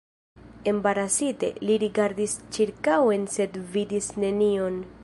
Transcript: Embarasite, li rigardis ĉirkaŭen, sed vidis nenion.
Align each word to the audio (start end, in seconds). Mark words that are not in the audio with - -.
Embarasite, 0.71 1.51
li 1.69 1.75
rigardis 1.83 2.35
ĉirkaŭen, 2.57 3.29
sed 3.37 3.63
vidis 3.77 4.15
nenion. 4.27 4.83